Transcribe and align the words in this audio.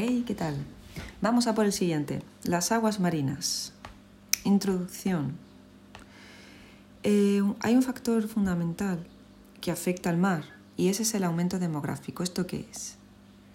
Hey, 0.00 0.22
¿qué 0.24 0.36
tal? 0.36 0.54
Vamos 1.20 1.48
a 1.48 1.56
por 1.56 1.64
el 1.64 1.72
siguiente. 1.72 2.22
Las 2.44 2.70
aguas 2.70 3.00
marinas. 3.00 3.72
Introducción. 4.44 5.32
Eh, 7.02 7.42
hay 7.58 7.74
un 7.74 7.82
factor 7.82 8.28
fundamental 8.28 9.04
que 9.60 9.72
afecta 9.72 10.08
al 10.08 10.16
mar 10.16 10.44
y 10.76 10.86
ese 10.86 11.02
es 11.02 11.14
el 11.14 11.24
aumento 11.24 11.58
demográfico. 11.58 12.22
¿Esto 12.22 12.46
qué 12.46 12.68
es? 12.70 12.94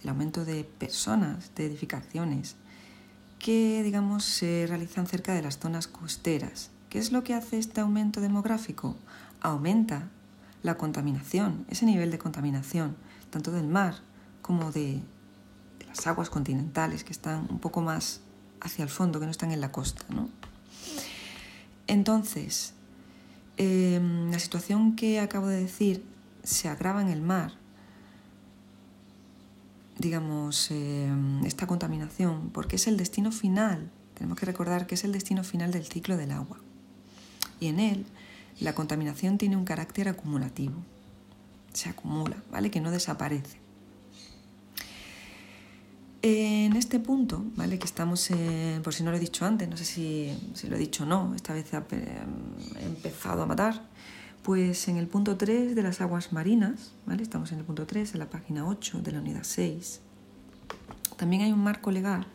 El 0.04 0.10
aumento 0.10 0.44
de 0.44 0.66
personas, 0.66 1.56
de 1.56 1.68
edificaciones 1.68 2.58
que, 3.40 3.82
digamos, 3.82 4.26
se 4.26 4.66
realizan 4.68 5.08
cerca 5.08 5.34
de 5.34 5.44
las 5.44 5.60
zonas 5.60 5.88
costeras. 5.88 6.72
¿Qué 6.90 7.00
es 7.00 7.14
lo 7.14 7.24
que 7.24 7.36
hace 7.36 7.58
este 7.58 7.80
aumento 7.80 8.20
demográfico? 8.20 8.98
Aumenta 9.40 10.10
la 10.62 10.76
contaminación, 10.76 11.66
ese 11.70 11.86
nivel 11.86 12.12
de 12.12 12.20
contaminación, 12.20 12.98
tanto 13.30 13.54
del 13.54 13.70
mar 13.70 13.96
como 14.42 14.74
de, 14.74 15.00
las 15.96 16.08
aguas 16.08 16.30
continentales, 16.30 17.04
que 17.04 17.14
están 17.14 17.48
un 17.52 17.60
poco 17.60 17.82
más 17.82 18.22
hacia 18.62 18.84
el 18.84 18.90
fondo, 18.90 19.20
que 19.20 19.26
no 19.26 19.32
están 19.32 19.52
en 19.52 19.62
la 19.62 19.72
costa. 19.72 20.04
Entonces, 21.86 22.74
em, 23.58 24.32
la 24.32 24.40
situación 24.40 24.96
que 24.96 25.20
acabo 25.20 25.48
de 25.48 25.62
decir 25.62 26.04
se 26.44 26.68
agrava 26.68 27.02
en 27.02 27.10
el 27.10 27.22
mar, 27.22 27.54
digamos, 30.00 30.72
em, 30.72 31.46
esta 31.46 31.68
contaminación, 31.68 32.50
porque 32.50 32.78
es 32.78 32.88
el 32.88 32.98
destino 32.98 33.32
final, 33.32 33.92
tenemos 34.16 34.40
que 34.40 34.48
recordar 34.48 34.88
que 34.88 34.96
es 34.96 35.04
el 35.04 35.12
destino 35.12 35.44
final 35.44 35.72
del 35.72 35.86
ciclo 35.86 36.18
del 36.18 36.32
agua. 36.32 36.58
Y 37.60 37.68
en 37.68 37.80
él 37.80 38.06
la 38.60 38.74
contaminación 38.74 39.38
tiene 39.38 39.58
un 39.58 39.66
carácter 39.66 40.10
acumulativo, 40.10 40.76
se 41.74 41.90
acumula, 41.90 42.38
¿vale? 42.52 42.72
Que 42.72 42.82
no 42.82 42.90
desaparece. 42.90 43.63
En 46.26 46.78
este 46.78 47.02
punto, 47.02 47.44
¿vale? 47.58 47.78
Que 47.78 47.86
estamos, 47.86 48.30
por 48.82 48.94
si 48.94 49.04
no 49.04 49.12
lo 49.12 49.18
he 49.18 49.20
dicho 49.20 49.46
antes, 49.46 49.68
no 49.68 49.76
sé 49.76 49.84
si, 49.84 50.68
lo 50.70 50.78
he 50.78 50.80
dicho 50.80 51.04
o 51.04 51.06
no, 51.06 51.36
esta 51.36 51.54
vez 51.54 51.66
he 51.74 52.86
empezado 52.86 53.44
a 53.44 53.46
matar, 53.46 53.82
pues 54.42 54.88
en 54.88 54.96
el 54.96 55.08
punto 55.08 55.36
3 55.36 55.76
de 55.76 55.84
las 55.84 56.00
aguas 56.00 56.32
marinas, 56.32 56.94
¿vale? 57.06 57.24
Estamos 57.24 57.52
en 57.52 57.60
el 57.60 57.66
punto 57.66 57.86
3, 57.86 58.14
en 58.14 58.20
la 58.20 58.30
página 58.30 58.66
8 58.66 59.02
de 59.02 59.12
la 59.12 59.20
unidad 59.20 59.44
6. 59.44 60.00
También 61.18 61.42
hay 61.42 61.52
un 61.52 61.62
marco 61.62 61.92
legal 61.92 62.26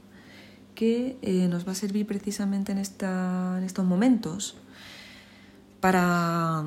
que 0.75 1.17
eh, 1.23 1.49
nos 1.49 1.67
va 1.67 1.73
a 1.73 1.75
servir 1.75 2.07
precisamente 2.07 2.73
en, 2.73 2.79
esta, 2.79 3.57
en 3.57 3.65
estos 3.65 3.87
momentos 3.87 4.59
para, 5.81 6.63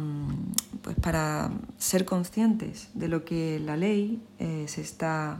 pues 0.82 0.96
para 0.98 1.52
ser 1.78 2.04
conscientes 2.04 2.90
de 2.96 3.08
lo 3.08 3.26
que 3.26 3.60
la 3.60 3.78
ley 3.78 4.24
eh, 4.40 4.66
se 4.68 4.82
está 4.82 5.40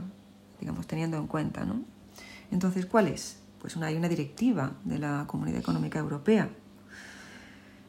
digamos, 0.62 0.86
teniendo 0.86 1.18
en 1.18 1.26
cuenta. 1.26 1.64
¿no? 1.64 1.82
Entonces, 2.50 2.86
¿cuál 2.86 3.08
es? 3.08 3.40
Pues 3.60 3.76
hay 3.76 3.96
una 3.96 4.08
directiva 4.08 4.72
de 4.84 4.98
la 4.98 5.24
Comunidad 5.26 5.60
Económica 5.60 5.98
Europea 5.98 6.48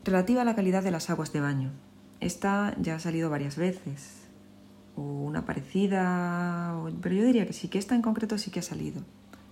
relativa 0.04 0.42
a 0.42 0.46
la 0.46 0.56
calidad 0.56 0.84
de 0.84 0.92
las 0.92 1.10
aguas 1.10 1.32
de 1.32 1.40
baño. 1.40 1.72
Esta 2.20 2.76
ya 2.80 2.96
ha 2.96 3.00
salido 3.00 3.30
varias 3.30 3.56
veces, 3.56 4.24
o 4.96 5.02
una 5.02 5.46
parecida, 5.46 6.76
pero 7.02 7.16
yo 7.16 7.24
diría 7.24 7.48
que 7.48 7.54
sí, 7.54 7.70
que 7.70 7.80
esta 7.80 7.96
en 7.96 8.02
concreto 8.02 8.38
sí 8.38 8.52
que 8.52 8.60
ha 8.60 8.64
salido, 8.64 9.02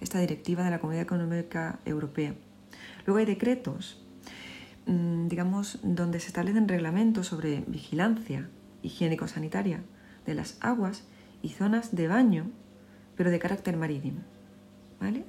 esta 0.01 0.19
directiva 0.19 0.63
de 0.63 0.71
la 0.71 0.79
Comunidad 0.79 1.03
Económica 1.03 1.79
Europea. 1.85 2.35
Luego 3.05 3.19
hay 3.19 3.25
decretos 3.25 4.01
Mm, 4.85 5.27
digamos, 5.27 5.79
donde 5.83 6.19
se 6.19 6.27
establecen 6.27 6.67
reglamentos 6.67 7.27
sobre 7.27 7.63
vigilancia 7.67 8.49
higiénico-sanitaria 8.81 9.83
de 10.25 10.33
las 10.33 10.57
aguas 10.59 11.03
y 11.43 11.49
zonas 11.49 11.95
de 11.95 12.07
baño, 12.07 12.47
pero 13.15 13.31
de 13.31 13.39
carácter 13.39 13.77
marítimo. 13.77 14.19
¿Vale? 14.99 15.23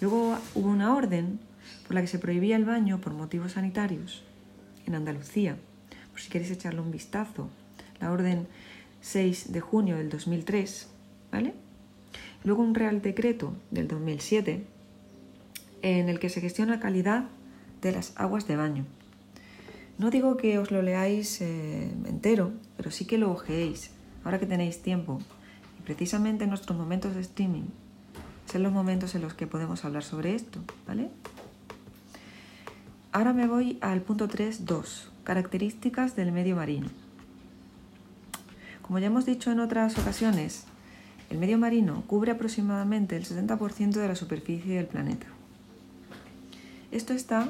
Luego 0.00 0.38
hubo 0.54 0.68
una 0.68 0.94
orden 0.94 1.38
por 1.86 1.94
la 1.94 2.00
que 2.00 2.08
se 2.08 2.18
prohibía 2.18 2.56
el 2.56 2.64
baño 2.64 3.00
por 3.00 3.12
motivos 3.12 3.52
sanitarios 3.52 4.24
en 4.86 4.94
Andalucía. 4.94 5.56
Por 6.10 6.20
si 6.20 6.28
queréis 6.28 6.50
echarle 6.50 6.80
un 6.80 6.90
vistazo, 6.90 7.48
la 8.00 8.10
orden 8.10 8.48
6 9.00 9.52
de 9.52 9.60
junio 9.60 9.96
del 9.96 10.10
2003, 10.10 10.88
¿vale? 11.30 11.54
Luego 12.44 12.62
un 12.62 12.74
Real 12.74 13.00
Decreto 13.00 13.54
del 13.70 13.88
2007 13.88 14.64
en 15.82 16.08
el 16.08 16.18
que 16.18 16.28
se 16.28 16.40
gestiona 16.40 16.74
la 16.74 16.80
calidad 16.80 17.24
de 17.80 17.92
las 17.92 18.12
aguas 18.16 18.46
de 18.46 18.56
baño. 18.56 18.84
No 19.98 20.10
digo 20.10 20.36
que 20.36 20.58
os 20.58 20.70
lo 20.70 20.82
leáis 20.82 21.40
eh, 21.40 21.90
entero, 22.06 22.52
pero 22.76 22.90
sí 22.90 23.04
que 23.04 23.18
lo 23.18 23.30
ojeéis, 23.30 23.90
ahora 24.24 24.38
que 24.38 24.46
tenéis 24.46 24.82
tiempo. 24.82 25.20
Precisamente 25.84 26.44
en 26.44 26.50
nuestros 26.50 26.78
momentos 26.78 27.14
de 27.14 27.20
streaming 27.20 27.64
son 28.50 28.62
los 28.62 28.72
momentos 28.72 29.14
en 29.14 29.22
los 29.22 29.34
que 29.34 29.46
podemos 29.46 29.84
hablar 29.84 30.04
sobre 30.04 30.34
esto, 30.34 30.60
¿vale? 30.86 31.10
Ahora 33.12 33.32
me 33.32 33.46
voy 33.46 33.78
al 33.80 34.00
punto 34.00 34.28
3.2, 34.28 35.08
características 35.24 36.16
del 36.16 36.32
medio 36.32 36.56
marino. 36.56 36.88
Como 38.80 38.98
ya 38.98 39.06
hemos 39.06 39.26
dicho 39.26 39.50
en 39.50 39.60
otras 39.60 39.98
ocasiones, 39.98 40.64
el 41.30 41.38
medio 41.38 41.58
marino 41.58 42.04
cubre 42.06 42.32
aproximadamente 42.32 43.16
el 43.16 43.24
70% 43.24 43.92
de 43.92 44.08
la 44.08 44.14
superficie 44.14 44.76
del 44.76 44.86
planeta. 44.86 45.26
Esto 46.90 47.14
está 47.14 47.48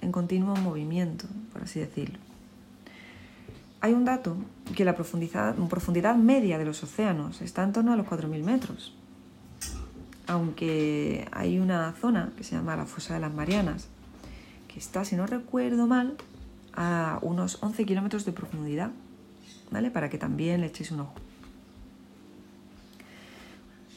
en 0.00 0.12
continuo 0.12 0.54
movimiento, 0.56 1.26
por 1.52 1.62
así 1.62 1.80
decirlo. 1.80 2.18
Hay 3.84 3.92
un 3.92 4.06
dato 4.06 4.38
que 4.74 4.82
la 4.82 4.96
profundidad, 4.96 6.16
media 6.16 6.56
de 6.56 6.64
los 6.64 6.82
océanos 6.82 7.42
está 7.42 7.62
en 7.62 7.74
torno 7.74 7.92
a 7.92 7.96
los 7.96 8.06
4.000 8.06 8.42
metros, 8.42 8.94
aunque 10.26 11.28
hay 11.32 11.58
una 11.58 11.92
zona 11.92 12.32
que 12.34 12.44
se 12.44 12.56
llama 12.56 12.76
la 12.76 12.86
fosa 12.86 13.12
de 13.12 13.20
las 13.20 13.34
Marianas, 13.34 13.88
que 14.68 14.78
está, 14.78 15.04
si 15.04 15.16
no 15.16 15.26
recuerdo 15.26 15.86
mal, 15.86 16.16
a 16.72 17.18
unos 17.20 17.62
11 17.62 17.84
kilómetros 17.84 18.24
de 18.24 18.32
profundidad, 18.32 18.90
¿vale? 19.70 19.90
Para 19.90 20.08
que 20.08 20.16
también 20.16 20.62
le 20.62 20.68
echéis 20.68 20.90
un 20.90 21.00
ojo. 21.00 21.16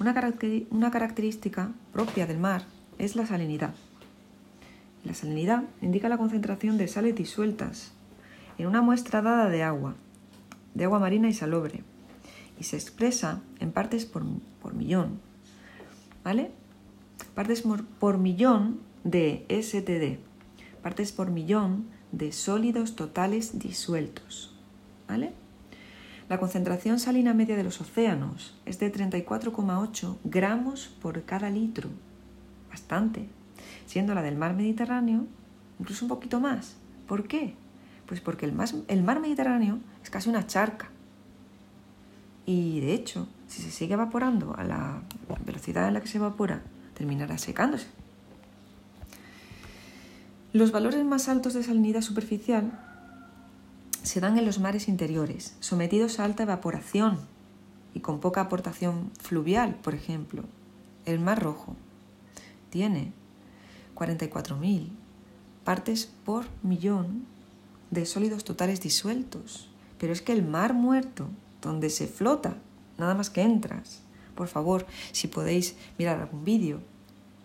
Una 0.02 0.92
característica 0.92 1.72
propia 1.94 2.28
del 2.28 2.40
mar 2.40 2.66
es 2.98 3.16
la 3.16 3.26
salinidad. 3.26 3.74
La 5.06 5.14
salinidad 5.14 5.64
indica 5.82 6.10
la 6.10 6.18
concentración 6.18 6.78
de 6.78 6.90
sales 6.90 7.16
disueltas 7.16 7.94
en 8.58 8.68
una 8.68 8.82
muestra 8.82 9.22
dada 9.22 9.50
de 9.50 9.64
agua, 9.64 9.96
de 10.74 10.86
agua 10.86 11.00
marina 11.00 11.28
y 11.28 11.34
salobre, 11.34 11.84
y 12.60 12.64
se 12.64 12.76
expresa 12.76 13.42
en 13.60 13.72
partes 13.72 14.06
por, 14.06 14.24
millón. 14.74 15.20
¿Vale? 16.24 16.52
Partes 17.36 17.64
por 18.00 18.18
millón 18.18 18.80
de 19.04 19.46
STD, 19.50 20.20
partes 20.82 21.12
por 21.12 21.32
millón 21.32 21.88
de 22.12 22.32
sólidos 22.32 22.96
totales 22.96 23.60
disueltos. 23.60 24.56
¿Vale? 25.08 25.34
La 26.30 26.40
concentración 26.40 27.00
salina 27.00 27.34
media 27.34 27.56
de 27.56 27.64
los 27.64 27.80
océanos 27.80 28.60
es 28.66 28.80
de 28.80 28.92
34,8 28.92 30.18
gramos 30.26 30.88
por 31.02 31.24
cada 31.24 31.50
litro. 31.50 31.90
Bastante 32.70 33.30
siendo 33.86 34.14
la 34.14 34.22
del 34.22 34.36
mar 34.36 34.54
Mediterráneo 34.54 35.26
incluso 35.80 36.06
un 36.06 36.10
poquito 36.10 36.40
más. 36.40 36.76
¿Por 37.08 37.28
qué? 37.28 37.56
Pues 38.08 38.22
porque 38.22 38.46
el, 38.46 38.56
el 38.88 39.04
mar 39.04 39.20
Mediterráneo 39.20 39.80
es 40.04 40.10
casi 40.10 40.30
una 40.30 40.48
charca. 40.48 40.90
Y 42.46 42.80
de 42.80 42.94
hecho, 42.94 43.28
si 43.48 43.62
se 43.62 43.72
sigue 43.72 43.94
evaporando 43.94 44.56
a 44.58 44.64
la 44.64 45.02
velocidad 45.46 45.88
en 45.88 45.96
la 45.96 46.02
que 46.02 46.08
se 46.08 46.18
evapora, 46.18 46.62
terminará 46.94 47.38
secándose. 47.38 47.88
Los 50.54 50.72
valores 50.72 51.04
más 51.04 51.28
altos 51.28 51.54
de 51.54 51.64
salinidad 51.64 52.02
superficial 52.02 52.72
se 54.02 54.22
dan 54.22 54.38
en 54.38 54.46
los 54.46 54.60
mares 54.60 54.88
interiores, 54.88 55.56
sometidos 55.60 56.20
a 56.20 56.24
alta 56.24 56.44
evaporación 56.44 57.20
y 57.94 58.00
con 58.00 58.22
poca 58.22 58.42
aportación 58.42 59.12
fluvial, 59.20 59.76
por 59.76 59.94
ejemplo. 59.94 60.44
El 61.06 61.20
Mar 61.20 61.44
Rojo 61.44 61.76
tiene 62.70 63.12
44.000 63.96 64.90
partes 65.64 66.10
por 66.24 66.46
millón 66.64 67.26
de 67.92 68.06
sólidos 68.06 68.44
totales 68.44 68.82
disueltos. 68.82 69.70
Pero 69.98 70.14
es 70.14 70.22
que 70.22 70.34
el 70.34 70.44
mar 70.44 70.74
muerto, 70.74 71.28
donde 71.62 71.90
se 71.90 72.08
flota, 72.08 72.58
nada 72.98 73.16
más 73.16 73.30
que 73.30 73.42
entras, 73.42 74.02
por 74.36 74.48
favor, 74.48 74.86
si 75.12 75.28
podéis 75.28 75.76
mirar 75.98 76.20
algún 76.20 76.44
vídeo, 76.44 76.82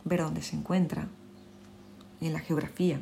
ver 0.05 0.21
dónde 0.21 0.43
se 0.43 0.57
encuentra, 0.57 1.09
en 2.21 2.33
la 2.33 2.41
geografía. 2.41 3.01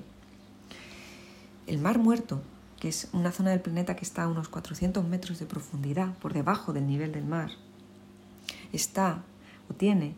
El 1.66 1.78
mar 1.78 1.98
muerto, 1.98 2.42
que 2.78 2.88
es 2.88 3.08
una 3.12 3.32
zona 3.32 3.50
del 3.50 3.60
planeta 3.60 3.96
que 3.96 4.04
está 4.04 4.24
a 4.24 4.28
unos 4.28 4.48
400 4.48 5.04
metros 5.06 5.38
de 5.38 5.46
profundidad 5.46 6.14
por 6.18 6.32
debajo 6.32 6.72
del 6.72 6.86
nivel 6.86 7.12
del 7.12 7.24
mar, 7.24 7.50
está 8.72 9.22
o 9.68 9.74
tiene 9.74 10.14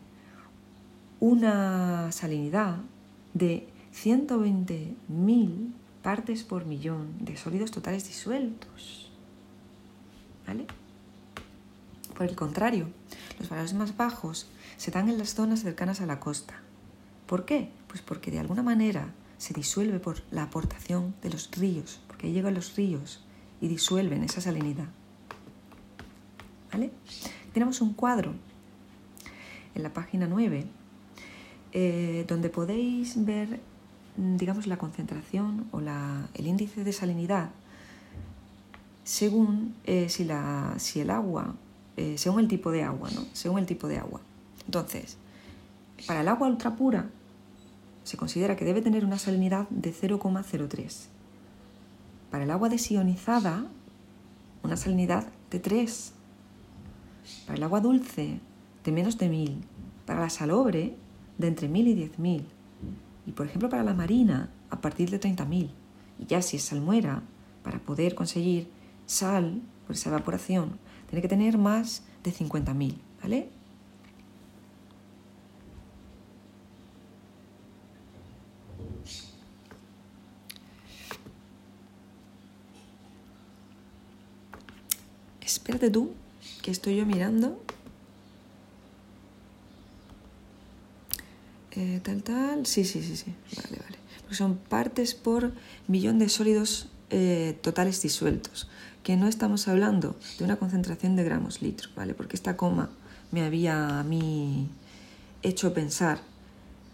una 1.19 2.11
salinidad 2.11 2.77
de 3.33 3.67
120.000 3.93 5.71
partes 6.03 6.43
por 6.43 6.65
millón 6.65 7.25
de 7.25 7.37
sólidos 7.37 7.71
totales 7.71 8.05
disueltos. 8.07 9.11
¿Vale? 10.45 10.67
Por 12.15 12.27
el 12.27 12.35
contrario, 12.35 12.89
los 13.39 13.49
valores 13.49 13.73
más 13.73 13.97
bajos 13.97 14.47
se 14.77 14.91
dan 14.91 15.09
en 15.09 15.17
las 15.17 15.33
zonas 15.33 15.61
cercanas 15.61 16.01
a 16.01 16.05
la 16.05 16.19
costa. 16.19 16.61
¿Por 17.25 17.45
qué? 17.45 17.71
Pues 17.87 18.01
porque 18.01 18.29
de 18.29 18.39
alguna 18.39 18.61
manera 18.61 19.13
se 19.37 19.53
disuelve 19.53 19.99
por 19.99 20.21
la 20.29 20.43
aportación 20.43 21.15
de 21.21 21.29
los 21.29 21.49
ríos, 21.51 21.99
porque 22.07 22.31
llegan 22.31 22.53
los 22.53 22.75
ríos 22.75 23.23
y 23.61 23.67
disuelven 23.67 24.23
esa 24.23 24.41
salinidad. 24.41 24.87
¿Vale? 26.71 26.91
Tenemos 27.53 27.81
un 27.81 27.93
cuadro 27.93 28.33
en 29.75 29.83
la 29.83 29.93
página 29.93 30.27
9 30.27 30.65
eh, 31.71 32.25
donde 32.27 32.49
podéis 32.49 33.25
ver, 33.25 33.59
digamos, 34.17 34.67
la 34.67 34.77
concentración 34.77 35.67
o 35.71 35.79
el 35.79 36.47
índice 36.47 36.83
de 36.83 36.93
salinidad 36.93 37.49
según 39.03 39.75
eh, 39.83 40.09
si, 40.09 40.23
la, 40.23 40.75
si 40.77 41.01
el 41.01 41.09
agua, 41.09 41.55
eh, 41.97 42.17
según 42.17 42.39
el 42.39 42.47
tipo 42.47 42.71
de 42.71 42.83
agua, 42.83 43.09
¿no? 43.11 43.25
Según 43.33 43.59
el 43.59 43.65
tipo 43.65 43.87
de 43.87 43.97
agua. 43.97 44.21
Entonces, 44.65 45.17
para 46.07 46.21
el 46.21 46.27
agua 46.27 46.47
ultra 46.47 46.75
pura 46.75 47.09
se 48.03 48.17
considera 48.17 48.55
que 48.55 48.65
debe 48.65 48.81
tener 48.81 49.05
una 49.05 49.17
salinidad 49.17 49.67
de 49.69 49.93
0,03. 49.93 51.07
Para 52.31 52.45
el 52.45 52.51
agua 52.51 52.69
desionizada, 52.69 53.65
una 54.63 54.77
salinidad 54.77 55.27
de 55.51 55.59
3. 55.59 56.13
Para 57.45 57.57
el 57.57 57.63
agua 57.63 57.79
dulce, 57.79 58.39
de 58.83 58.91
menos 58.91 59.17
de 59.17 59.29
1000. 59.29 59.63
Para 60.05 60.21
la 60.21 60.29
salobre, 60.29 60.95
de 61.37 61.47
entre 61.47 61.67
1000 61.67 61.87
y 61.87 61.93
10000. 61.93 62.45
Y 63.25 63.31
por 63.31 63.45
ejemplo, 63.47 63.69
para 63.69 63.83
la 63.83 63.93
marina, 63.93 64.49
a 64.69 64.81
partir 64.81 65.09
de 65.09 65.19
30.000. 65.19 65.69
Y 66.19 66.25
ya 66.25 66.41
si 66.41 66.57
es 66.57 66.63
salmuera, 66.63 67.21
para 67.63 67.79
poder 67.79 68.15
conseguir 68.15 68.69
sal, 69.05 69.61
por 69.87 69.95
esa 69.95 70.09
evaporación, 70.09 70.79
tiene 71.09 71.21
que 71.21 71.27
tener 71.27 71.57
más 71.57 72.03
de 72.23 72.31
50.000, 72.31 72.97
¿vale? 73.21 73.49
Espérate 85.41 85.89
tú, 85.89 86.11
que 86.61 86.71
estoy 86.71 86.97
yo 86.97 87.05
mirando. 87.05 87.63
Eh, 91.75 91.99
tal, 92.03 92.23
tal. 92.23 92.65
Sí, 92.65 92.85
sí, 92.85 93.01
sí, 93.01 93.15
sí. 93.15 93.33
Vale, 93.57 93.81
vale. 93.83 93.97
Son 94.31 94.57
partes 94.57 95.13
por 95.13 95.51
millón 95.87 96.19
de 96.19 96.29
sólidos 96.29 96.89
eh, 97.09 97.57
totales 97.61 98.01
disueltos. 98.01 98.69
Que 99.03 99.17
no 99.17 99.27
estamos 99.27 99.67
hablando 99.67 100.15
de 100.37 100.45
una 100.45 100.55
concentración 100.55 101.15
de 101.15 101.23
gramos 101.23 101.61
litro, 101.61 101.89
¿vale? 101.95 102.13
Porque 102.13 102.35
esta 102.35 102.55
coma 102.55 102.89
me 103.31 103.43
había 103.43 103.99
a 103.99 104.03
mí 104.03 104.69
hecho 105.41 105.73
pensar 105.73 106.21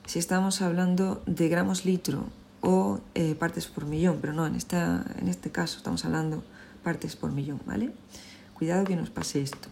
si 0.06 0.18
estamos 0.18 0.62
hablando 0.64 1.22
de 1.28 1.50
gramos 1.50 1.86
litro 1.86 2.25
o 2.62 3.00
eh, 3.14 3.36
partes 3.36 3.68
por 3.68 3.86
millón, 3.86 4.18
pero 4.22 4.34
no, 4.34 4.48
en, 4.48 4.56
esta, 4.56 5.06
en 5.20 5.28
este 5.28 5.52
caso 5.52 5.78
estamos 5.78 6.04
hablando 6.04 6.44
partes 6.84 7.16
por 7.16 7.32
millón, 7.32 7.62
¿vale? 7.66 7.92
Cuidado 8.56 8.86
que 8.86 8.96
nos 8.96 9.12
pase 9.12 9.42
esto, 9.42 9.70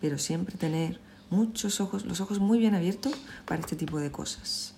pero 0.00 0.18
siempre 0.18 0.56
tener 0.56 1.00
muchos 1.30 1.80
ojos, 1.80 2.04
los 2.04 2.20
ojos 2.20 2.38
muy 2.38 2.58
bien 2.58 2.74
abiertos 2.74 3.14
para 3.46 3.60
este 3.60 3.76
tipo 3.76 3.98
de 3.98 4.10
cosas. 4.10 4.74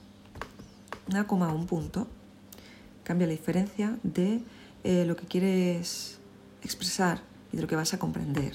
Una 1.08 1.26
coma 1.26 1.52
un 1.52 1.66
punto 1.66 2.06
cambia 3.04 3.26
la 3.26 3.32
diferencia 3.32 3.98
de 4.02 4.42
eh, 4.84 5.04
lo 5.06 5.16
que 5.16 5.26
quieres 5.26 6.18
expresar 6.62 7.22
y 7.52 7.56
de 7.56 7.62
lo 7.62 7.68
que 7.68 7.76
vas 7.76 7.94
a 7.94 7.98
comprender. 7.98 8.52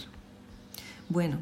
Bueno, 1.10 1.40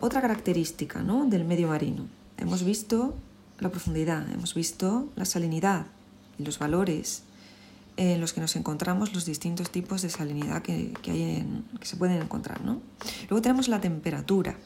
otra 0.00 0.20
característica 0.20 1.02
¿no? 1.02 1.26
del 1.26 1.44
medio 1.44 1.68
marino. 1.68 2.06
Hemos 2.36 2.64
visto 2.64 3.14
la 3.58 3.70
profundidad, 3.70 4.30
hemos 4.32 4.54
visto 4.54 5.08
la 5.16 5.24
salinidad 5.24 5.86
y 6.38 6.44
los 6.44 6.58
valores 6.58 7.24
en 8.00 8.18
los 8.18 8.32
que 8.32 8.40
nos 8.40 8.56
encontramos 8.56 9.12
los 9.12 9.26
distintos 9.26 9.70
tipos 9.70 10.00
de 10.00 10.08
salinidad 10.08 10.62
que, 10.62 10.72
hay 10.72 11.46
que 11.78 11.86
se 11.86 11.96
pueden 11.98 12.22
encontrar. 12.22 12.62
¿no? 12.62 12.80
Luego 13.28 13.42
tenemos 13.42 13.68
la 13.68 13.78
temperatura. 13.82 14.56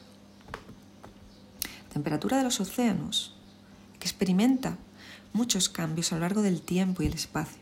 Temperatura 1.91 2.37
de 2.37 2.45
los 2.45 2.61
océanos, 2.61 3.35
que 3.99 4.07
experimenta 4.07 4.77
muchos 5.33 5.67
cambios 5.67 6.13
a 6.13 6.15
lo 6.15 6.21
largo 6.21 6.41
del 6.43 6.61
tiempo 6.61 7.03
y 7.03 7.07
el 7.07 7.13
espacio. 7.13 7.61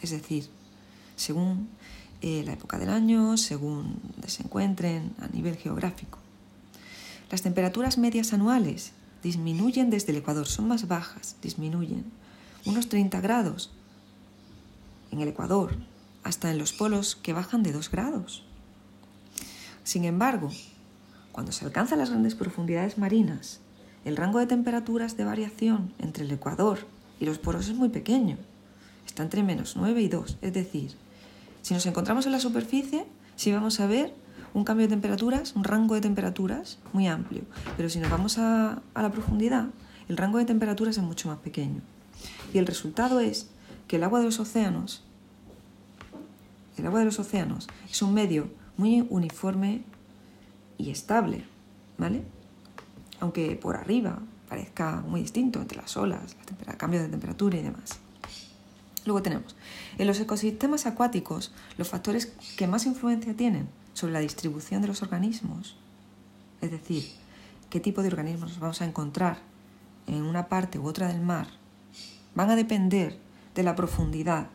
Es 0.00 0.12
decir, 0.12 0.48
según 1.14 1.68
eh, 2.22 2.42
la 2.46 2.54
época 2.54 2.78
del 2.78 2.88
año, 2.88 3.36
según 3.36 4.00
se 4.26 4.44
encuentren 4.44 5.12
a 5.20 5.28
nivel 5.28 5.56
geográfico. 5.56 6.18
Las 7.30 7.42
temperaturas 7.42 7.98
medias 7.98 8.32
anuales 8.32 8.92
disminuyen 9.22 9.90
desde 9.90 10.12
el 10.12 10.18
Ecuador, 10.18 10.46
son 10.46 10.68
más 10.68 10.88
bajas, 10.88 11.36
disminuyen 11.42 12.06
unos 12.64 12.88
30 12.88 13.20
grados 13.20 13.72
en 15.12 15.20
el 15.20 15.28
Ecuador, 15.28 15.76
hasta 16.24 16.50
en 16.50 16.58
los 16.58 16.72
polos 16.72 17.14
que 17.16 17.32
bajan 17.32 17.62
de 17.62 17.72
2 17.72 17.90
grados. 17.90 18.44
Sin 19.84 20.04
embargo, 20.04 20.50
cuando 21.30 21.52
se 21.52 21.64
alcanzan 21.64 21.98
las 21.98 22.10
grandes 22.10 22.34
profundidades 22.34 22.98
marinas, 22.98 23.60
el 24.04 24.16
rango 24.16 24.38
de 24.38 24.46
temperaturas 24.46 25.16
de 25.16 25.24
variación 25.24 25.92
entre 25.98 26.24
el 26.24 26.30
Ecuador 26.30 26.80
y 27.20 27.26
los 27.26 27.38
polos 27.38 27.68
es 27.68 27.74
muy 27.74 27.88
pequeño. 27.88 28.36
Está 29.06 29.22
entre 29.22 29.42
menos 29.42 29.76
9 29.76 30.00
y 30.02 30.08
2. 30.08 30.38
Es 30.40 30.52
decir, 30.52 30.92
si 31.62 31.74
nos 31.74 31.86
encontramos 31.86 32.26
en 32.26 32.32
la 32.32 32.40
superficie, 32.40 33.06
sí 33.36 33.52
vamos 33.52 33.80
a 33.80 33.86
ver 33.86 34.14
un 34.54 34.64
cambio 34.64 34.86
de 34.86 34.90
temperaturas, 34.90 35.54
un 35.54 35.64
rango 35.64 35.94
de 35.94 36.00
temperaturas 36.00 36.78
muy 36.92 37.06
amplio. 37.06 37.42
Pero 37.76 37.88
si 37.88 37.98
nos 37.98 38.10
vamos 38.10 38.38
a, 38.38 38.82
a 38.94 39.02
la 39.02 39.10
profundidad, 39.10 39.68
el 40.08 40.16
rango 40.16 40.38
de 40.38 40.44
temperaturas 40.44 40.96
es 40.96 41.02
mucho 41.02 41.28
más 41.28 41.38
pequeño. 41.38 41.80
Y 42.52 42.58
el 42.58 42.66
resultado 42.66 43.20
es 43.20 43.48
que 43.92 43.96
el 43.96 44.04
agua 44.04 44.20
de 44.20 44.24
los 44.24 44.40
océanos, 44.40 45.02
el 46.78 46.86
agua 46.86 47.00
de 47.00 47.04
los 47.04 47.18
océanos 47.18 47.68
es 47.90 48.00
un 48.00 48.14
medio 48.14 48.48
muy 48.78 49.06
uniforme 49.10 49.82
y 50.78 50.88
estable, 50.88 51.44
¿vale? 51.98 52.22
Aunque 53.20 53.54
por 53.54 53.76
arriba 53.76 54.18
parezca 54.48 55.02
muy 55.06 55.20
distinto 55.20 55.60
entre 55.60 55.76
las 55.76 55.94
olas, 55.98 56.38
el 56.66 56.76
cambio 56.78 57.02
de 57.02 57.10
temperatura 57.10 57.58
y 57.58 57.62
demás. 57.62 57.98
Luego 59.04 59.20
tenemos, 59.20 59.56
en 59.98 60.06
los 60.06 60.18
ecosistemas 60.18 60.86
acuáticos, 60.86 61.52
los 61.76 61.90
factores 61.90 62.32
que 62.56 62.66
más 62.66 62.86
influencia 62.86 63.36
tienen 63.36 63.68
sobre 63.92 64.14
la 64.14 64.20
distribución 64.20 64.80
de 64.80 64.88
los 64.88 65.02
organismos, 65.02 65.76
es 66.62 66.70
decir, 66.70 67.10
qué 67.68 67.78
tipo 67.78 68.00
de 68.00 68.08
organismos 68.08 68.58
vamos 68.58 68.80
a 68.80 68.86
encontrar 68.86 69.40
en 70.06 70.22
una 70.22 70.48
parte 70.48 70.78
u 70.78 70.86
otra 70.86 71.08
del 71.08 71.20
mar, 71.20 71.48
van 72.34 72.48
a 72.48 72.56
depender 72.56 73.20
de 73.54 73.62
la 73.62 73.74
profundidad, 73.74 74.48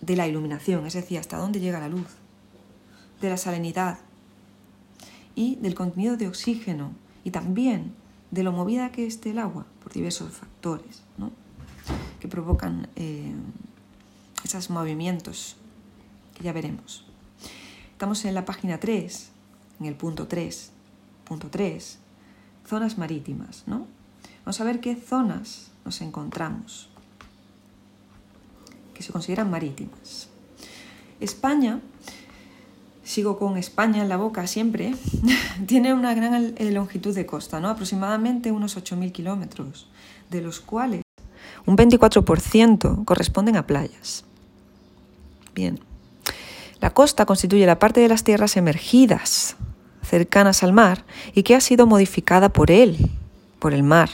de 0.00 0.16
la 0.16 0.26
iluminación, 0.26 0.86
es 0.86 0.94
decir, 0.94 1.18
hasta 1.18 1.38
dónde 1.38 1.60
llega 1.60 1.80
la 1.80 1.88
luz, 1.88 2.08
de 3.20 3.30
la 3.30 3.36
salinidad 3.36 3.98
y 5.34 5.56
del 5.56 5.74
contenido 5.74 6.16
de 6.16 6.28
oxígeno 6.28 6.92
y 7.24 7.30
también 7.30 7.94
de 8.30 8.42
lo 8.42 8.52
movida 8.52 8.92
que 8.92 9.06
esté 9.06 9.30
el 9.30 9.38
agua 9.38 9.66
por 9.82 9.92
diversos 9.92 10.32
factores 10.32 11.02
que 12.20 12.28
provocan 12.28 12.88
eh, 12.96 13.34
esos 14.44 14.70
movimientos 14.70 15.56
que 16.34 16.44
ya 16.44 16.52
veremos. 16.52 17.04
Estamos 17.92 18.24
en 18.24 18.34
la 18.34 18.44
página 18.44 18.78
3, 18.78 19.30
en 19.80 19.86
el 19.86 19.94
punto 19.94 20.26
3, 20.26 20.72
punto 21.24 21.48
3, 21.50 21.98
zonas 22.66 22.98
marítimas. 22.98 23.64
¿no? 23.66 23.86
Vamos 24.44 24.60
a 24.60 24.64
ver 24.64 24.80
qué 24.80 24.96
zonas 24.96 25.70
nos 25.84 26.00
encontramos 26.00 26.90
que 28.96 29.02
se 29.02 29.12
consideran 29.12 29.50
marítimas. 29.50 30.28
España, 31.20 31.80
sigo 33.04 33.38
con 33.38 33.56
España 33.58 34.02
en 34.02 34.08
la 34.08 34.16
boca 34.16 34.46
siempre, 34.46 34.94
tiene 35.66 35.92
una 35.92 36.14
gran 36.14 36.54
eh, 36.56 36.70
longitud 36.70 37.14
de 37.14 37.26
costa, 37.26 37.60
¿no? 37.60 37.68
aproximadamente 37.68 38.50
unos 38.50 38.76
8.000 38.76 39.12
kilómetros, 39.12 39.88
de 40.30 40.40
los 40.40 40.60
cuales 40.60 41.02
un 41.66 41.76
24% 41.76 43.04
corresponden 43.04 43.56
a 43.56 43.66
playas. 43.66 44.24
Bien, 45.54 45.80
la 46.80 46.90
costa 46.90 47.26
constituye 47.26 47.66
la 47.66 47.78
parte 47.78 48.00
de 48.00 48.08
las 48.08 48.24
tierras 48.24 48.56
emergidas, 48.56 49.56
cercanas 50.02 50.62
al 50.62 50.72
mar, 50.72 51.04
y 51.34 51.42
que 51.42 51.54
ha 51.54 51.60
sido 51.60 51.86
modificada 51.86 52.48
por 52.48 52.70
él, 52.70 53.10
por 53.58 53.74
el 53.74 53.82
mar, 53.82 54.08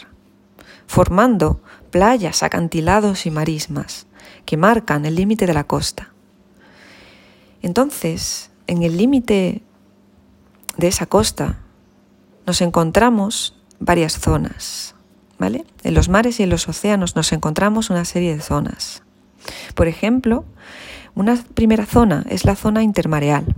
formando 0.87 1.61
playas, 1.91 2.43
acantilados 2.43 3.27
y 3.27 3.31
marismas 3.31 4.07
que 4.45 4.57
marcan 4.57 5.05
el 5.07 5.15
límite 5.15 5.47
de 5.47 5.55
la 5.55 5.65
costa. 5.65 6.13
Entonces, 7.63 8.51
en 8.67 8.83
el 8.83 8.97
límite 8.97 9.63
de 10.77 10.89
esa 10.89 11.07
costa 11.07 11.59
nos 12.47 12.61
encontramos 12.61 13.57
varias 13.79 14.19
zonas, 14.19 14.95
¿vale? 15.39 15.65
En 15.83 15.95
los 15.95 16.09
mares 16.09 16.41
y 16.41 16.43
en 16.43 16.51
los 16.51 16.69
océanos 16.69 17.17
nos 17.17 17.33
encontramos 17.33 17.91
una 17.91 18.05
serie 18.05 18.35
de 18.35 18.43
zonas. 18.43 19.03
Por 19.75 19.89
ejemplo, 19.89 20.45
una 21.15 21.37
primera 21.55 21.87
zona 21.87 22.25
es 22.29 22.45
la 22.45 22.57
zona 22.57 22.83
intermareal. 22.83 23.55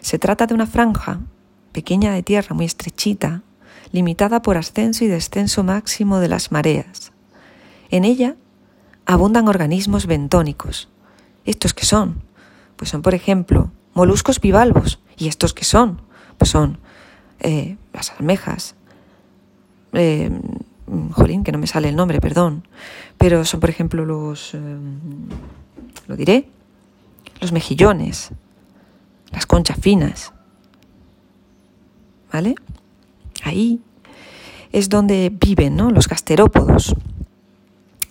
Se 0.00 0.18
trata 0.18 0.46
de 0.46 0.54
una 0.54 0.66
franja 0.66 1.20
pequeña 1.72 2.12
de 2.12 2.22
tierra, 2.22 2.54
muy 2.54 2.64
estrechita, 2.64 3.42
limitada 3.92 4.42
por 4.42 4.56
ascenso 4.56 5.04
y 5.04 5.08
descenso 5.08 5.64
máximo 5.64 6.18
de 6.20 6.28
las 6.28 6.50
mareas. 6.50 7.12
En 7.90 8.04
ella 8.04 8.36
abundan 9.06 9.48
organismos 9.48 10.06
bentónicos. 10.06 10.88
¿Estos 11.44 11.74
qué 11.74 11.84
son? 11.84 12.22
Pues 12.76 12.90
son, 12.90 13.02
por 13.02 13.14
ejemplo, 13.14 13.70
moluscos 13.94 14.40
bivalvos. 14.40 15.00
¿Y 15.16 15.28
estos 15.28 15.54
qué 15.54 15.64
son? 15.64 16.00
Pues 16.38 16.50
son 16.50 16.78
eh, 17.40 17.76
las 17.92 18.10
almejas. 18.12 18.74
Eh, 19.92 20.30
jolín, 21.12 21.44
que 21.44 21.52
no 21.52 21.58
me 21.58 21.66
sale 21.66 21.88
el 21.88 21.96
nombre, 21.96 22.20
perdón. 22.20 22.66
Pero 23.18 23.44
son, 23.44 23.60
por 23.60 23.70
ejemplo, 23.70 24.04
los... 24.04 24.54
Eh, 24.54 24.78
lo 26.08 26.16
diré. 26.16 26.48
Los 27.40 27.52
mejillones. 27.52 28.30
Las 29.30 29.46
conchas 29.46 29.78
finas. 29.80 30.32
¿vale? 32.34 32.56
Ahí 33.44 33.80
es 34.72 34.88
donde 34.88 35.30
viven 35.32 35.76
¿no? 35.76 35.92
los 35.92 36.08
gasterópodos, 36.08 36.96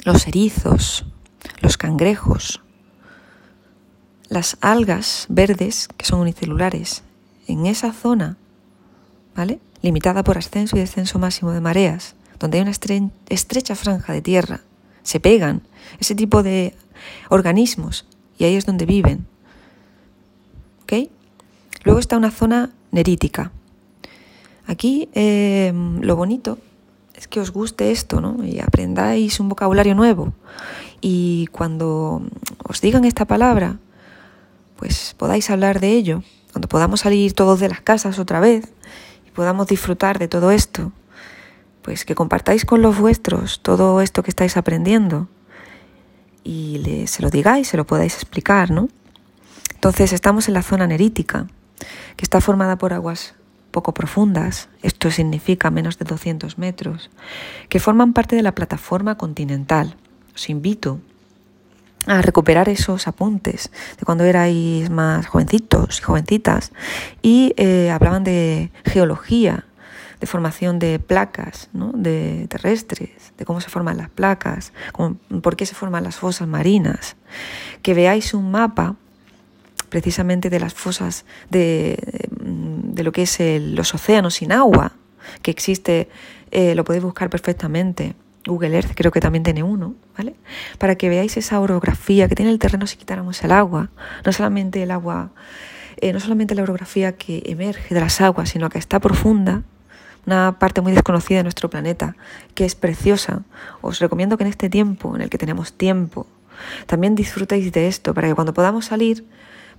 los 0.03 0.27
erizos, 0.27 1.05
los 1.61 1.77
cangrejos, 1.77 2.61
las 4.29 4.57
algas 4.61 5.25
verdes 5.29 5.87
que 5.97 6.05
son 6.05 6.21
unicelulares. 6.21 7.03
En 7.47 7.65
esa 7.65 7.91
zona, 7.91 8.37
¿vale? 9.35 9.59
Limitada 9.81 10.23
por 10.23 10.37
ascenso 10.37 10.77
y 10.77 10.79
descenso 10.79 11.19
máximo 11.19 11.51
de 11.51 11.61
mareas, 11.61 12.15
donde 12.39 12.57
hay 12.57 12.61
una 12.61 12.71
estrecha 13.29 13.75
franja 13.75 14.13
de 14.13 14.21
tierra, 14.21 14.61
se 15.03 15.19
pegan 15.19 15.61
ese 15.99 16.15
tipo 16.15 16.43
de 16.43 16.75
organismos 17.29 18.05
y 18.37 18.45
ahí 18.45 18.55
es 18.55 18.65
donde 18.65 18.85
viven. 18.85 19.27
¿Ok? 20.83 21.09
Luego 21.83 21.99
está 21.99 22.17
una 22.17 22.31
zona 22.31 22.71
nerítica, 22.91 23.51
Aquí 24.65 25.09
em, 25.13 26.01
lo 26.01 26.15
bonito 26.15 26.57
es 27.23 27.29
que 27.29 27.39
os 27.39 27.51
guste 27.51 27.91
esto, 27.91 28.19
¿no? 28.19 28.43
Y 28.43 28.59
aprendáis 28.59 29.39
un 29.39 29.47
vocabulario 29.47 29.95
nuevo. 29.95 30.33
Y 30.99 31.47
cuando 31.53 32.21
os 32.67 32.81
digan 32.81 33.05
esta 33.05 33.23
palabra, 33.23 33.77
pues 34.75 35.15
podáis 35.17 35.49
hablar 35.49 35.79
de 35.79 35.91
ello. 35.91 36.21
Cuando 36.51 36.67
podamos 36.67 36.99
salir 36.99 37.31
todos 37.31 37.61
de 37.61 37.69
las 37.69 37.79
casas 37.79 38.19
otra 38.19 38.41
vez 38.41 38.73
y 39.25 39.31
podamos 39.31 39.67
disfrutar 39.67 40.19
de 40.19 40.27
todo 40.27 40.51
esto, 40.51 40.91
pues 41.81 42.03
que 42.03 42.13
compartáis 42.13 42.65
con 42.65 42.81
los 42.81 42.99
vuestros 42.99 43.61
todo 43.61 44.01
esto 44.01 44.21
que 44.21 44.31
estáis 44.31 44.57
aprendiendo 44.57 45.29
y 46.43 47.05
se 47.07 47.21
lo 47.21 47.29
digáis, 47.29 47.69
se 47.69 47.77
lo 47.77 47.87
podáis 47.87 48.15
explicar, 48.15 48.69
¿no? 48.69 48.89
Entonces 49.75 50.11
estamos 50.11 50.49
en 50.49 50.55
la 50.55 50.61
zona 50.61 50.87
nerítica, 50.87 51.47
que 52.17 52.25
está 52.25 52.41
formada 52.41 52.77
por 52.77 52.91
aguas 52.91 53.33
poco 53.73 53.93
profundas, 53.93 54.69
esto 54.81 55.11
significa 55.11 55.69
menos 55.69 55.97
de 55.99 56.05
200 56.05 56.57
metros, 56.57 57.09
que 57.67 57.81
forman 57.81 58.13
parte 58.13 58.37
de 58.37 58.43
la 58.43 58.55
plataforma 58.55 59.17
continental. 59.17 59.97
Os 60.33 60.49
invito 60.49 61.01
a 62.05 62.21
recuperar 62.21 62.69
esos 62.69 63.07
apuntes 63.07 63.71
de 63.97 64.05
cuando 64.05 64.23
erais 64.23 64.89
más 64.89 65.25
jovencitos 65.27 65.99
y 65.99 66.01
jovencitas 66.03 66.71
y 67.21 67.53
eh, 67.57 67.91
hablaban 67.91 68.23
de 68.23 68.71
geología, 68.85 69.65
de 70.19 70.27
formación 70.27 70.79
de 70.79 70.99
placas 70.99 71.69
¿no? 71.73 71.91
de 71.93 72.45
terrestres, 72.49 73.33
de 73.37 73.45
cómo 73.45 73.59
se 73.59 73.69
forman 73.69 73.97
las 73.97 74.09
placas, 74.09 74.71
por 75.41 75.55
qué 75.55 75.65
se 75.65 75.75
forman 75.75 76.03
las 76.03 76.15
fosas 76.15 76.47
marinas, 76.47 77.15
que 77.81 77.93
veáis 77.93 78.33
un 78.33 78.51
mapa 78.51 78.95
precisamente 79.89 80.49
de 80.49 80.59
las 80.59 80.73
fosas 80.73 81.25
de, 81.49 81.97
de 82.93 83.03
lo 83.03 83.11
que 83.11 83.23
es 83.23 83.39
los 83.39 83.93
océanos 83.93 84.35
sin 84.35 84.51
agua, 84.51 84.93
que 85.41 85.51
existe, 85.51 86.09
eh, 86.51 86.75
lo 86.75 86.83
podéis 86.83 87.03
buscar 87.03 87.29
perfectamente. 87.29 88.15
Google 88.45 88.75
Earth 88.75 88.91
creo 88.95 89.11
que 89.11 89.21
también 89.21 89.43
tiene 89.43 89.63
uno, 89.63 89.95
¿vale? 90.17 90.35
Para 90.77 90.95
que 90.95 91.07
veáis 91.09 91.37
esa 91.37 91.59
orografía 91.59 92.27
que 92.27 92.35
tiene 92.35 92.51
el 92.51 92.59
terreno 92.59 92.87
si 92.87 92.97
quitáramos 92.97 93.41
el 93.43 93.51
agua. 93.51 93.89
No 94.25 94.33
solamente 94.33 94.83
el 94.83 94.91
agua, 94.91 95.31
eh, 95.97 96.11
no 96.11 96.19
solamente 96.19 96.53
la 96.53 96.63
orografía 96.63 97.13
que 97.13 97.43
emerge 97.45 97.93
de 97.93 98.01
las 98.01 98.19
aguas, 98.19 98.49
sino 98.49 98.69
que 98.69 98.79
está 98.79 98.99
profunda, 98.99 99.63
una 100.25 100.59
parte 100.59 100.81
muy 100.81 100.91
desconocida 100.91 101.37
de 101.37 101.43
nuestro 101.43 101.69
planeta, 101.69 102.15
que 102.53 102.65
es 102.65 102.75
preciosa. 102.75 103.43
Os 103.81 103.99
recomiendo 103.99 104.37
que 104.37 104.43
en 104.43 104.49
este 104.49 104.69
tiempo, 104.69 105.15
en 105.15 105.21
el 105.21 105.29
que 105.29 105.37
tenemos 105.37 105.73
tiempo, 105.73 106.27
también 106.85 107.15
disfrutéis 107.15 107.71
de 107.71 107.87
esto, 107.87 108.13
para 108.13 108.27
que 108.27 108.35
cuando 108.35 108.53
podamos 108.53 108.85
salir 108.85 109.25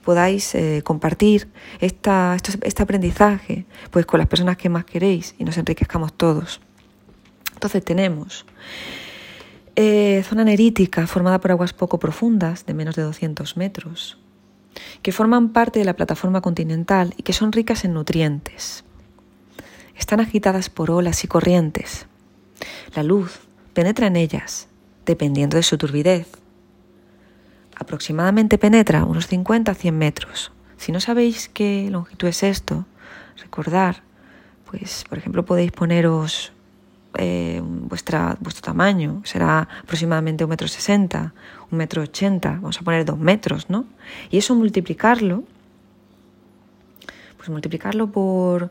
podáis 0.04 0.54
eh, 0.54 0.82
compartir 0.84 1.48
esta, 1.80 2.36
este 2.62 2.82
aprendizaje 2.82 3.64
pues, 3.90 4.06
con 4.06 4.18
las 4.18 4.28
personas 4.28 4.56
que 4.56 4.68
más 4.68 4.84
queréis 4.84 5.34
y 5.38 5.44
nos 5.44 5.56
enriquezcamos 5.58 6.12
todos. 6.12 6.60
Entonces 7.54 7.84
tenemos 7.84 8.44
eh, 9.76 10.22
zona 10.28 10.44
nerítica 10.44 11.06
formada 11.06 11.40
por 11.40 11.50
aguas 11.50 11.72
poco 11.72 11.98
profundas, 11.98 12.66
de 12.66 12.74
menos 12.74 12.94
de 12.94 13.02
200 13.02 13.56
metros, 13.56 14.18
que 15.02 15.12
forman 15.12 15.52
parte 15.52 15.78
de 15.78 15.84
la 15.84 15.96
plataforma 15.96 16.40
continental 16.40 17.14
y 17.16 17.22
que 17.22 17.32
son 17.32 17.50
ricas 17.50 17.84
en 17.84 17.94
nutrientes. 17.94 18.84
Están 19.96 20.20
agitadas 20.20 20.70
por 20.70 20.90
olas 20.90 21.24
y 21.24 21.28
corrientes. 21.28 22.06
La 22.94 23.02
luz 23.02 23.40
penetra 23.72 24.06
en 24.06 24.16
ellas, 24.16 24.68
dependiendo 25.06 25.56
de 25.56 25.62
su 25.62 25.78
turbidez 25.78 26.43
aproximadamente 27.76 28.58
penetra 28.58 29.04
unos 29.04 29.26
50 29.26 29.72
a 29.72 29.74
100 29.74 29.96
metros. 29.96 30.52
Si 30.76 30.92
no 30.92 31.00
sabéis 31.00 31.48
qué 31.48 31.88
longitud 31.90 32.28
es 32.28 32.42
esto, 32.42 32.86
recordar, 33.42 34.02
pues 34.70 35.04
por 35.08 35.18
ejemplo 35.18 35.44
podéis 35.44 35.72
poneros 35.72 36.52
eh, 37.16 37.60
vuestra, 37.62 38.36
vuestro 38.40 38.62
tamaño, 38.62 39.22
será 39.24 39.68
aproximadamente 39.82 40.44
un 40.44 40.50
metro 40.50 40.66
sesenta, 40.66 41.32
un 41.70 41.78
metro 41.78 42.02
ochenta, 42.02 42.50
vamos 42.60 42.78
a 42.80 42.82
poner 42.82 43.04
dos 43.04 43.18
metros, 43.18 43.70
¿no? 43.70 43.86
Y 44.30 44.38
eso 44.38 44.54
multiplicarlo, 44.54 45.44
pues 47.36 47.48
multiplicarlo 47.48 48.10
por 48.10 48.70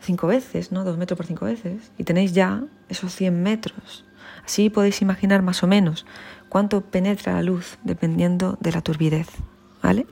cinco 0.00 0.26
veces, 0.26 0.72
¿no? 0.72 0.84
Dos 0.84 0.98
metros 0.98 1.16
por 1.16 1.26
cinco 1.26 1.46
veces, 1.46 1.90
y 1.96 2.04
tenéis 2.04 2.32
ya 2.32 2.64
esos 2.88 3.14
100 3.14 3.42
metros. 3.42 4.04
Así 4.44 4.70
podéis 4.70 5.02
imaginar 5.02 5.42
más 5.42 5.62
o 5.62 5.66
menos 5.66 6.06
cuánto 6.48 6.80
penetra 6.80 7.34
la 7.34 7.42
luz 7.42 7.78
dependiendo 7.82 8.56
de 8.60 8.72
la 8.72 8.80
turbidez, 8.80 9.28
¿vale? 9.82 10.06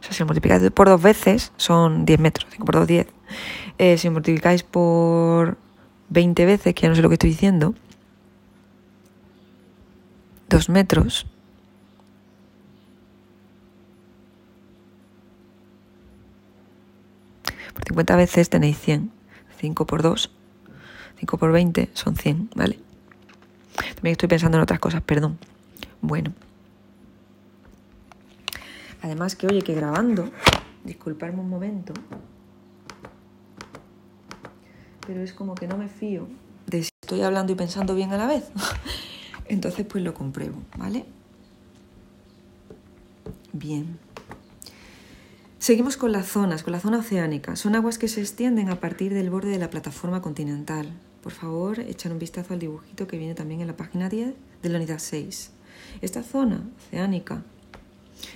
O 0.00 0.04
sea, 0.04 0.12
si 0.12 0.20
lo 0.20 0.26
multiplicáis 0.26 0.68
por 0.72 0.88
dos 0.88 1.00
veces 1.00 1.52
son 1.56 2.04
10 2.04 2.18
metros, 2.18 2.48
5 2.50 2.64
por 2.64 2.74
2, 2.74 2.86
10. 2.86 3.06
Eh, 3.78 3.98
si 3.98 4.10
multiplicáis 4.10 4.64
por 4.64 5.56
20 6.08 6.44
veces, 6.44 6.74
que 6.74 6.82
ya 6.82 6.88
no 6.88 6.94
sé 6.94 7.02
lo 7.02 7.08
que 7.08 7.14
estoy 7.14 7.30
diciendo, 7.30 7.74
2 10.48 10.68
metros, 10.68 11.26
50 17.92 18.16
veces 18.16 18.48
tenéis 18.48 18.78
100. 18.78 19.10
5 19.60 19.86
por 19.86 20.02
2, 20.02 20.30
5 21.20 21.36
por 21.36 21.52
20 21.52 21.90
son 21.92 22.16
100, 22.16 22.50
¿vale? 22.56 22.78
También 23.94 24.12
estoy 24.12 24.28
pensando 24.30 24.56
en 24.56 24.62
otras 24.62 24.80
cosas, 24.80 25.02
perdón. 25.02 25.38
Bueno. 26.00 26.32
Además 29.02 29.36
que, 29.36 29.46
oye, 29.46 29.60
que 29.60 29.74
grabando, 29.74 30.30
disculparme 30.84 31.40
un 31.40 31.50
momento, 31.50 31.92
pero 35.06 35.22
es 35.22 35.34
como 35.34 35.54
que 35.54 35.66
no 35.66 35.76
me 35.76 35.88
fío 35.88 36.28
de 36.66 36.84
si 36.84 36.90
estoy 37.02 37.20
hablando 37.20 37.52
y 37.52 37.56
pensando 37.56 37.94
bien 37.94 38.12
a 38.12 38.16
la 38.16 38.26
vez. 38.26 38.50
Entonces, 39.46 39.84
pues 39.84 40.02
lo 40.02 40.14
compruebo, 40.14 40.62
¿vale? 40.78 41.04
Bien. 43.52 43.98
Seguimos 45.62 45.96
con 45.96 46.10
las 46.10 46.26
zonas, 46.26 46.64
con 46.64 46.72
la 46.72 46.80
zona 46.80 46.98
oceánica. 46.98 47.54
Son 47.54 47.76
aguas 47.76 47.96
que 47.96 48.08
se 48.08 48.20
extienden 48.20 48.68
a 48.68 48.80
partir 48.80 49.14
del 49.14 49.30
borde 49.30 49.50
de 49.50 49.60
la 49.60 49.70
plataforma 49.70 50.20
continental. 50.20 50.92
Por 51.22 51.30
favor, 51.30 51.78
echar 51.78 52.10
un 52.10 52.18
vistazo 52.18 52.52
al 52.52 52.58
dibujito 52.58 53.06
que 53.06 53.16
viene 53.16 53.36
también 53.36 53.60
en 53.60 53.68
la 53.68 53.76
página 53.76 54.08
10 54.08 54.34
de 54.60 54.68
la 54.68 54.78
unidad 54.78 54.98
6. 54.98 55.52
Esta 56.00 56.24
zona 56.24 56.68
oceánica 56.78 57.44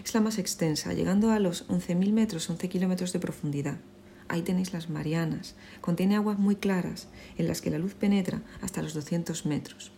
es 0.05 0.15
la 0.15 0.21
más 0.21 0.39
extensa, 0.39 0.93
llegando 0.93 1.33
a 1.33 1.41
los 1.41 1.67
11.000 1.67 2.13
metros, 2.13 2.49
11 2.49 2.69
kilómetros 2.69 3.13
de 3.13 3.19
profundidad. 3.19 3.79
Ahí 4.29 4.43
tenéis 4.43 4.73
las 4.73 4.89
Marianas. 4.89 5.57
Contiene 5.81 6.15
aguas 6.15 6.39
muy 6.39 6.55
claras, 6.55 7.09
en 7.39 7.49
las 7.49 7.61
que 7.61 7.71
la 7.71 7.79
luz 7.79 7.95
penetra 7.95 8.41
hasta 8.63 8.83
los 8.83 8.95
200 8.95 9.47
metros. 9.47 9.91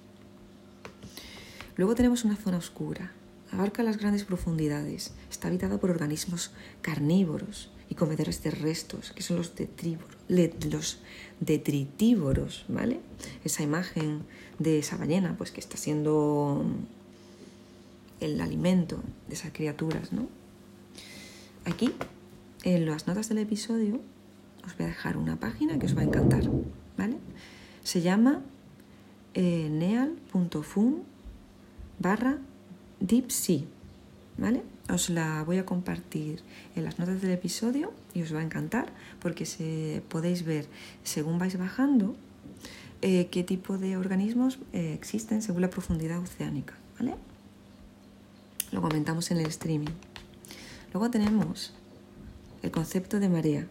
Luego 1.76 1.94
tenemos 1.94 2.25
una 2.25 2.37
zona 2.37 2.56
oscura, 2.56 3.12
abarca 3.52 3.83
las 3.83 3.99
grandes 3.99 4.25
profundidades, 4.25 5.12
está 5.31 5.49
habitada 5.49 5.78
por 5.78 5.90
organismos 5.90 6.50
carnívoros 6.83 7.71
y 7.88 7.95
comedores 7.95 8.43
de 8.43 8.50
restos, 8.50 9.12
que 9.12 9.23
son 9.23 9.38
los, 9.38 9.52
los 10.28 10.99
detritívoros, 11.40 12.64
¿vale? 12.69 13.00
Esa 13.45 13.62
imagen 13.62 14.23
de 14.59 14.78
esa 14.78 14.97
ballena, 14.97 15.37
pues 15.37 15.50
que 15.50 15.61
está 15.61 15.76
siendo 15.76 16.64
el 18.21 18.40
alimento 18.40 19.00
de 19.28 19.35
esas 19.35 19.52
criaturas, 19.52 20.12
¿no? 20.12 20.28
Aquí, 21.64 21.93
en 22.64 22.87
las 22.87 23.07
notas 23.07 23.28
del 23.28 23.38
episodio, 23.38 24.00
os 24.67 24.76
voy 24.76 24.85
a 24.87 24.88
dejar 24.88 25.17
una 25.17 25.37
página 25.37 25.78
que 25.78 25.87
os 25.87 25.97
va 25.97 26.02
a 26.02 26.05
encantar, 26.05 26.43
¿vale? 26.97 27.17
Se 27.83 28.02
llama 28.02 28.43
eh, 29.35 29.69
neal.fun 29.71 31.05
barra 31.99 32.38
deepsea, 33.00 33.62
¿vale? 34.37 34.62
Os 34.88 35.11
la 35.11 35.43
voy 35.45 35.59
a 35.59 35.67
compartir 35.67 36.40
en 36.75 36.85
las 36.85 36.99
notas 36.99 37.21
del 37.21 37.33
episodio 37.33 37.93
y 38.14 38.23
os 38.23 38.35
va 38.35 38.40
a 38.40 38.43
encantar 38.43 38.93
porque 39.21 39.45
se, 39.47 40.02
podéis 40.09 40.45
ver 40.45 40.67
según 41.05 41.38
vais 41.38 41.59
bajando 41.59 42.17
eh, 43.02 43.28
qué 43.31 43.45
tipo 43.45 43.78
de 43.78 43.97
organismos 43.97 44.59
eh, 44.73 44.95
existen 44.95 45.43
según 45.43 45.62
la 45.62 45.71
profundidad 45.71 46.19
oceánica, 46.19 46.75
¿vale? 46.99 47.14
Lo 48.73 48.83
comentamos 48.83 49.31
en 49.31 49.38
el 49.38 49.47
streaming. 49.47 49.95
Luego 50.93 51.11
tenemos 51.11 51.75
el 52.62 52.71
concepto 52.71 53.21
de 53.21 53.28
marea. 53.28 53.67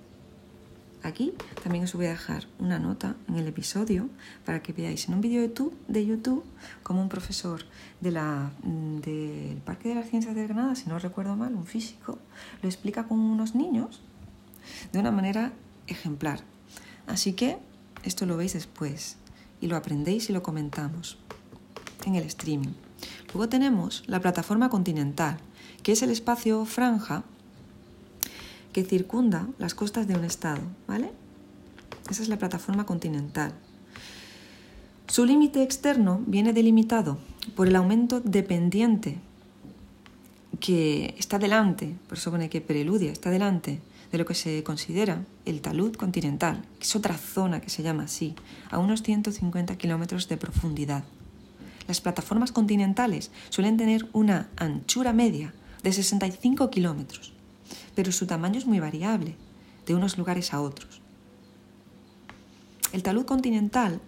Aquí 1.03 1.33
también 1.63 1.83
os 1.83 1.93
voy 1.93 2.07
a 2.07 2.09
dejar 2.09 2.47
una 2.59 2.79
nota 2.79 3.15
en 3.27 3.35
el 3.35 3.47
episodio 3.47 4.09
para 4.45 4.61
que 4.61 4.73
veáis 4.73 5.07
en 5.07 5.13
un 5.13 5.21
vídeo 5.21 5.41
de 5.41 5.47
YouTube, 5.47 5.77
de 5.87 6.05
YouTube 6.05 6.43
como 6.83 7.01
un 7.01 7.09
profesor 7.09 7.61
de 8.01 8.11
la, 8.11 8.51
del 8.63 9.61
Parque 9.63 9.89
de 9.89 9.95
las 9.95 10.09
Ciencias 10.09 10.35
de 10.35 10.43
Granada, 10.43 10.75
si 10.75 10.89
no 10.89 10.99
recuerdo 10.99 11.35
mal, 11.35 11.53
un 11.53 11.65
físico, 11.65 12.17
lo 12.61 12.67
explica 12.67 13.07
con 13.07 13.19
unos 13.19 13.55
niños 13.55 14.01
de 14.91 14.99
una 14.99 15.11
manera 15.11 15.53
ejemplar. 15.87 16.41
Así 17.05 17.33
que 17.33 17.57
esto 18.03 18.25
lo 18.25 18.37
veis 18.37 18.53
después 18.53 19.17
y 19.61 19.67
lo 19.67 19.77
aprendéis 19.77 20.29
y 20.29 20.33
lo 20.33 20.43
comentamos 20.43 21.17
en 22.05 22.15
el 22.15 22.23
streaming. 22.23 22.73
Luego 23.33 23.49
tenemos 23.49 24.03
la 24.07 24.19
plataforma 24.19 24.69
continental, 24.69 25.37
que 25.83 25.91
es 25.91 26.01
el 26.01 26.09
espacio 26.09 26.65
franja 26.65 27.23
que 28.77 28.83
circunda 28.83 29.47
las 29.57 29.73
costas 29.73 30.07
de 30.07 30.13
un 30.13 30.23
estado, 30.23 30.61
¿vale? 30.87 31.09
Esa 32.11 32.21
es 32.21 32.29
la 32.29 32.37
plataforma 32.37 32.85
continental. 32.85 33.51
Su 35.07 35.25
límite 35.25 35.63
externo 35.63 36.21
viene 36.27 36.53
delimitado 36.53 37.17
por 37.55 37.67
el 37.67 37.75
aumento 37.75 38.19
dependiente 38.19 39.17
que 40.59 41.15
está 41.17 41.39
delante, 41.39 41.95
por 42.07 42.19
eso 42.19 42.29
pone 42.29 42.51
que 42.51 42.61
preludia, 42.61 43.11
está 43.11 43.31
delante 43.31 43.81
de 44.11 44.17
lo 44.19 44.27
que 44.27 44.35
se 44.35 44.63
considera 44.63 45.25
el 45.45 45.61
talud 45.61 45.95
continental, 45.95 46.63
que 46.77 46.85
es 46.85 46.95
otra 46.95 47.17
zona 47.17 47.61
que 47.61 47.71
se 47.71 47.81
llama 47.81 48.03
así, 48.03 48.35
a 48.69 48.77
unos 48.77 49.01
150 49.01 49.75
kilómetros 49.79 50.27
de 50.29 50.37
profundidad. 50.37 51.03
Las 51.87 51.99
plataformas 51.99 52.51
continentales 52.51 53.31
suelen 53.49 53.75
tener 53.75 54.07
una 54.13 54.51
anchura 54.55 55.13
media 55.13 55.51
de 55.81 55.93
65 55.93 56.69
kilómetros, 56.69 57.33
pero 57.97 58.11
su 58.11 58.27
tamaño 58.27 58.59
es 58.59 58.67
muy 58.67 58.79
variable 58.79 59.35
de 59.87 59.95
unos 59.95 60.19
lugares 60.19 60.53
a 60.53 60.61
otros. 60.61 61.01
El 62.93 63.01
talud 63.01 63.25
continental, 63.25 63.99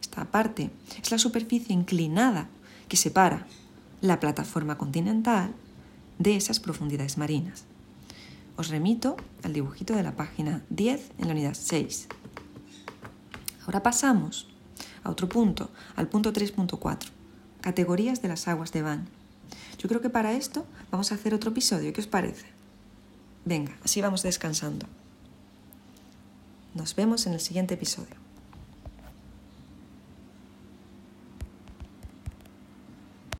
esta 0.00 0.24
parte, 0.24 0.70
es 1.02 1.10
la 1.10 1.18
superficie 1.18 1.74
inclinada 1.74 2.48
que 2.88 2.96
separa 2.96 3.46
la 4.00 4.20
plataforma 4.20 4.78
continental 4.78 5.52
de 6.18 6.34
esas 6.34 6.60
profundidades 6.60 7.18
marinas. 7.18 7.64
Os 8.56 8.68
remito 8.68 9.18
al 9.42 9.52
dibujito 9.52 9.94
de 9.94 10.02
la 10.02 10.16
página 10.16 10.64
10 10.70 11.10
en 11.18 11.26
la 11.26 11.34
unidad 11.34 11.52
6. 11.52 12.08
Ahora 13.66 13.82
pasamos 13.82 14.48
a 15.04 15.10
otro 15.10 15.28
punto, 15.28 15.70
al 15.94 16.08
punto 16.08 16.32
3.4, 16.32 17.08
categorías 17.60 18.22
de 18.22 18.28
las 18.28 18.48
aguas 18.48 18.72
de 18.72 18.80
baño. 18.80 19.04
Yo 19.76 19.90
creo 19.90 20.00
que 20.00 20.08
para 20.08 20.32
esto 20.32 20.64
vamos 20.90 21.12
a 21.12 21.16
hacer 21.16 21.34
otro 21.34 21.50
episodio, 21.50 21.92
¿qué 21.92 22.00
os 22.00 22.06
parece? 22.06 22.59
Venga, 23.44 23.76
así 23.82 24.00
vamos 24.00 24.22
descansando. 24.22 24.86
Nos 26.74 26.94
vemos 26.94 27.26
en 27.26 27.32
el 27.32 27.40
siguiente 27.40 27.74
episodio. 27.74 28.16